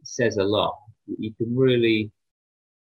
says 0.01 0.37
a 0.37 0.43
lot. 0.43 0.75
You 1.05 1.31
can 1.35 1.55
really, 1.55 2.11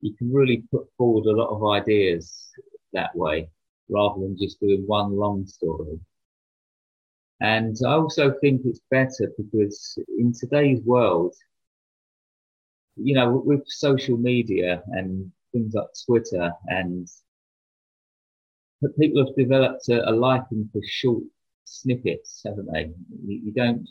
you 0.01 0.13
can 0.13 0.31
really 0.31 0.63
put 0.69 0.87
forward 0.95 1.25
a 1.25 1.35
lot 1.35 1.49
of 1.49 1.65
ideas 1.65 2.51
that 2.93 3.15
way 3.15 3.49
rather 3.89 4.21
than 4.21 4.37
just 4.37 4.59
doing 4.59 4.83
one 4.85 5.17
long 5.17 5.47
story. 5.47 5.99
And 7.41 7.75
I 7.83 7.93
also 7.93 8.35
think 8.41 8.61
it's 8.65 8.81
better 8.91 9.33
because 9.37 9.97
in 10.19 10.33
today's 10.33 10.81
world, 10.83 11.33
you 12.97 13.15
know, 13.15 13.41
with 13.43 13.63
social 13.67 14.17
media 14.17 14.83
and 14.89 15.31
things 15.51 15.73
like 15.73 15.87
Twitter 16.05 16.51
and 16.67 17.07
people 18.99 19.25
have 19.25 19.35
developed 19.35 19.89
a, 19.89 20.07
a 20.07 20.11
liking 20.11 20.69
for 20.71 20.81
short 20.85 21.23
snippets, 21.65 22.41
haven't 22.45 22.71
they? 22.71 22.91
You, 23.25 23.41
you, 23.45 23.51
don't, 23.51 23.87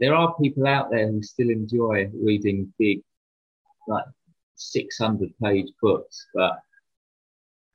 there 0.00 0.14
are 0.14 0.34
people 0.40 0.66
out 0.66 0.90
there 0.90 1.10
who 1.10 1.22
still 1.22 1.50
enjoy 1.50 2.10
reading 2.14 2.72
big, 2.78 3.00
like 3.86 4.04
600 4.56 5.30
page 5.42 5.70
books, 5.80 6.26
but 6.34 6.58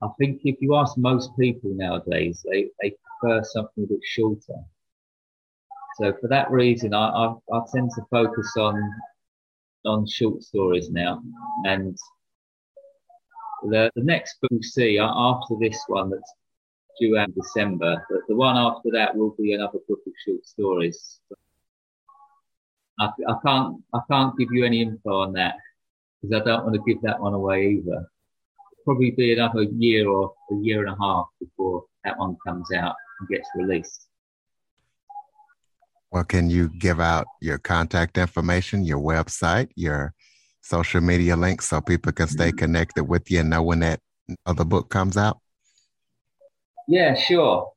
I 0.02 0.08
think 0.20 0.42
if 0.44 0.58
you 0.60 0.76
ask 0.76 0.98
most 0.98 1.32
people 1.40 1.72
nowadays, 1.74 2.46
they, 2.50 2.70
they 2.82 2.96
prefer 3.22 3.44
something 3.44 3.86
a 3.86 3.88
bit 3.88 4.02
shorter. 4.04 4.60
So 5.98 6.14
for 6.20 6.28
that 6.28 6.52
reason, 6.52 6.94
I, 6.94 7.08
I, 7.08 7.34
I 7.54 7.62
tend 7.74 7.92
to 7.96 8.02
focus 8.12 8.52
on 8.58 8.82
on 9.86 10.08
short 10.08 10.42
stories 10.42 10.90
now. 10.90 11.22
And 11.66 11.98
the, 13.64 13.92
the 13.96 14.04
next 14.04 14.40
book 14.42 14.52
you 14.52 14.64
see 14.64 15.00
uh, 15.00 15.12
after 15.14 15.56
this 15.60 15.82
one 15.88 16.10
that's 16.10 16.34
due 17.00 17.18
out 17.18 17.30
in 17.30 17.34
December, 17.34 18.06
But 18.10 18.22
the 18.28 18.36
one 18.36 18.58
after 18.58 18.90
that 18.94 19.16
will 19.16 19.36
be 19.38 19.54
another 19.54 19.80
book 19.88 20.00
of 20.06 20.14
short 20.26 20.46
stories. 20.46 21.20
I, 23.00 23.10
I 23.28 23.36
can't 23.46 23.78
I 23.94 24.00
can't 24.10 24.38
give 24.38 24.50
you 24.52 24.66
any 24.66 24.82
info 24.82 25.22
on 25.22 25.34
that 25.34 25.56
because 26.22 26.42
I 26.42 26.46
don't 26.46 26.64
want 26.64 26.76
to 26.76 26.82
give 26.86 27.02
that 27.02 27.20
one 27.20 27.34
away 27.34 27.80
either. 27.80 28.06
Probably 28.86 29.12
be 29.12 29.34
another 29.34 29.64
year 29.64 30.08
or 30.08 30.34
a 30.52 30.56
year 30.56 30.86
and 30.86 30.94
a 30.94 30.98
half 31.02 31.26
before 31.40 31.86
that 32.04 32.18
one 32.18 32.38
comes 32.46 32.68
out 32.76 32.96
and 33.20 33.30
gets 33.30 33.50
released. 33.56 34.08
Well, 36.12 36.24
can 36.24 36.50
you 36.50 36.70
give 36.78 37.00
out 37.00 37.26
your 37.42 37.58
contact 37.58 38.20
information, 38.20 38.86
your 38.86 39.00
website, 39.00 39.70
your 39.76 40.14
social 40.62 41.02
media 41.02 41.36
links 41.36 41.70
so 41.70 41.82
people 41.82 42.12
can 42.12 42.28
stay 42.28 42.50
mm-hmm. 42.50 42.58
connected 42.58 43.06
with 43.06 43.32
you 43.32 43.40
and 43.40 43.50
know 43.50 43.64
when 43.64 43.80
that 43.80 44.00
other 44.46 44.64
book 44.64 44.90
comes 44.90 45.18
out? 45.18 45.40
Yeah, 46.88 47.16
sure. 47.16 47.72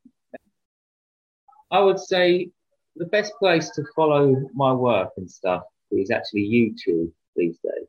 I 1.70 1.80
would 1.80 1.98
say 1.98 2.50
the 2.96 3.06
best 3.06 3.32
place 3.38 3.70
to 3.70 3.84
follow 3.94 4.36
my 4.54 4.72
work 4.72 5.10
and 5.16 5.30
stuff 5.30 5.62
is 5.90 6.10
actually 6.10 6.48
YouTube 6.48 7.12
these 7.34 7.58
days. 7.58 7.88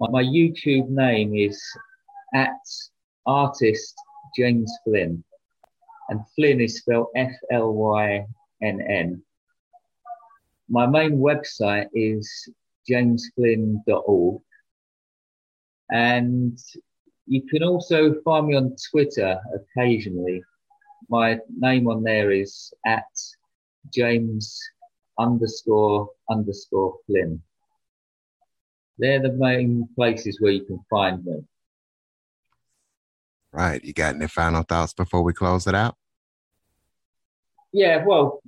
My 0.00 0.22
YouTube 0.22 0.88
name 0.88 1.34
is 1.34 1.62
at 2.34 2.56
artist 3.26 3.94
James 4.36 4.72
Flynn, 4.84 5.22
and 6.08 6.20
Flynn 6.34 6.60
is 6.60 6.78
spelled 6.78 7.08
F 7.14 7.32
L 7.52 7.72
Y 7.74 8.26
N 8.62 8.80
N 8.80 9.22
my 10.70 10.86
main 10.86 11.18
website 11.18 11.88
is 11.92 12.48
jamesflynn.org. 12.88 14.40
And 15.90 16.58
you 17.30 17.42
can 17.46 17.62
also 17.62 18.16
find 18.24 18.48
me 18.48 18.56
on 18.56 18.74
Twitter 18.90 19.38
occasionally. 19.54 20.42
My 21.08 21.38
name 21.56 21.86
on 21.86 22.02
there 22.02 22.32
is 22.32 22.74
at 22.84 23.04
James 23.94 24.58
underscore 25.16 26.10
underscore 26.28 26.96
Flynn. 27.06 27.40
They're 28.98 29.22
the 29.22 29.32
main 29.32 29.88
places 29.94 30.40
where 30.40 30.50
you 30.50 30.64
can 30.64 30.80
find 30.90 31.24
me. 31.24 31.44
Right. 33.52 33.82
You 33.84 33.92
got 33.92 34.16
any 34.16 34.26
final 34.26 34.64
thoughts 34.64 34.92
before 34.92 35.22
we 35.22 35.32
close 35.32 35.68
it 35.68 35.74
out? 35.74 35.94
Yeah, 37.72 38.04
well, 38.04 38.42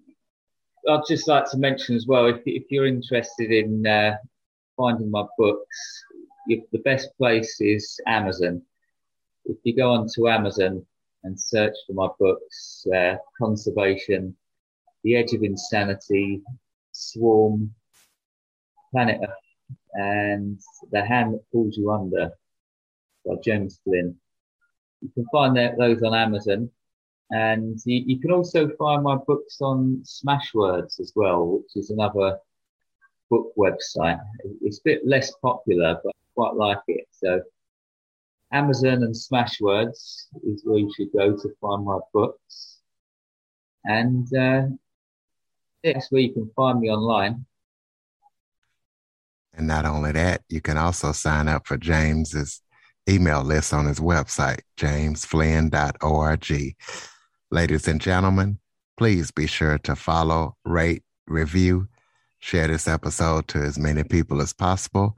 I'd 0.88 1.06
just 1.06 1.28
like 1.28 1.48
to 1.52 1.56
mention 1.56 1.94
as 1.94 2.08
well, 2.08 2.26
if, 2.26 2.40
if 2.46 2.64
you're 2.68 2.86
interested 2.86 3.52
in 3.52 3.86
uh, 3.86 4.16
finding 4.76 5.08
my 5.08 5.24
books, 5.38 6.04
the 6.48 6.78
best 6.84 7.16
place 7.16 7.60
is 7.60 8.00
Amazon. 8.08 8.60
If 9.44 9.56
you 9.64 9.74
go 9.76 9.92
onto 9.92 10.28
Amazon 10.28 10.86
and 11.24 11.38
search 11.38 11.74
for 11.86 11.94
my 11.94 12.08
books, 12.18 12.86
uh, 12.94 13.16
Conservation, 13.38 14.36
The 15.04 15.16
Edge 15.16 15.32
of 15.32 15.42
Insanity, 15.42 16.42
Swarm, 16.92 17.74
Planet 18.92 19.20
Earth, 19.22 19.76
and 19.94 20.60
The 20.90 21.04
Hand 21.04 21.34
That 21.34 21.50
Pulls 21.50 21.76
You 21.76 21.90
Under 21.90 22.30
by 23.26 23.34
James 23.42 23.80
Flynn. 23.84 24.16
You 25.00 25.10
can 25.14 25.26
find 25.32 25.56
that, 25.56 25.76
those 25.76 26.02
on 26.02 26.14
Amazon. 26.14 26.70
And 27.30 27.80
you, 27.84 28.02
you, 28.06 28.20
can 28.20 28.30
also 28.30 28.68
find 28.76 29.02
my 29.02 29.16
books 29.16 29.60
on 29.60 30.02
Smashwords 30.04 31.00
as 31.00 31.12
well, 31.16 31.46
which 31.46 31.76
is 31.76 31.90
another 31.90 32.38
book 33.30 33.52
website. 33.56 34.20
It's 34.60 34.78
a 34.78 34.82
bit 34.84 35.06
less 35.06 35.32
popular, 35.42 35.98
but 36.04 36.10
I 36.10 36.26
quite 36.34 36.54
like 36.54 36.82
it. 36.88 37.06
So 37.10 37.40
Amazon 38.52 39.02
and 39.02 39.14
Smashwords 39.14 40.26
is 40.44 40.62
where 40.64 40.78
you 40.78 40.92
should 40.94 41.12
go 41.16 41.34
to 41.36 41.48
find 41.60 41.84
my 41.84 41.98
books. 42.12 42.78
And 43.84 44.26
uh, 44.36 44.66
that's 45.82 46.12
where 46.12 46.20
you 46.22 46.32
can 46.32 46.50
find 46.54 46.80
me 46.80 46.90
online. 46.90 47.46
And 49.54 49.66
not 49.66 49.84
only 49.84 50.12
that, 50.12 50.42
you 50.48 50.60
can 50.60 50.76
also 50.76 51.12
sign 51.12 51.48
up 51.48 51.66
for 51.66 51.76
James's 51.76 52.60
email 53.08 53.42
list 53.42 53.72
on 53.74 53.86
his 53.86 54.00
website, 54.00 54.60
jamesflynn.org. 54.78 56.76
Ladies 57.50 57.88
and 57.88 58.00
gentlemen, 58.00 58.58
please 58.96 59.30
be 59.30 59.46
sure 59.46 59.78
to 59.78 59.96
follow, 59.96 60.56
rate, 60.64 61.02
review, 61.26 61.88
share 62.38 62.68
this 62.68 62.88
episode 62.88 63.48
to 63.48 63.58
as 63.58 63.78
many 63.78 64.04
people 64.04 64.40
as 64.40 64.52
possible. 64.52 65.16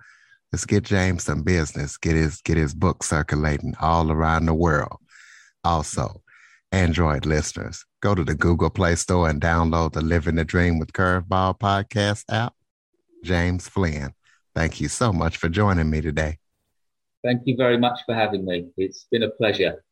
Let's 0.54 0.66
get 0.66 0.84
James 0.84 1.24
some 1.24 1.42
business, 1.42 1.96
get 1.96 2.14
his 2.14 2.40
get 2.40 2.56
his 2.56 2.74
book 2.74 3.02
circulating 3.02 3.74
all 3.80 4.12
around 4.12 4.46
the 4.46 4.54
world. 4.54 4.98
Also, 5.64 6.22
Android 6.70 7.26
listeners, 7.26 7.84
go 8.00 8.14
to 8.14 8.22
the 8.22 8.36
Google 8.36 8.70
Play 8.70 8.94
Store 8.94 9.28
and 9.28 9.40
download 9.40 9.94
the 9.94 10.00
Living 10.00 10.36
the 10.36 10.44
Dream 10.44 10.78
with 10.78 10.92
Curveball 10.92 11.58
podcast 11.58 12.22
app. 12.28 12.52
James 13.24 13.66
Flynn, 13.66 14.14
thank 14.54 14.80
you 14.80 14.86
so 14.86 15.12
much 15.12 15.38
for 15.38 15.48
joining 15.48 15.90
me 15.90 16.00
today. 16.00 16.38
Thank 17.24 17.42
you 17.46 17.56
very 17.56 17.76
much 17.76 17.98
for 18.06 18.14
having 18.14 18.44
me. 18.44 18.68
It's 18.76 19.06
been 19.10 19.24
a 19.24 19.30
pleasure. 19.30 19.83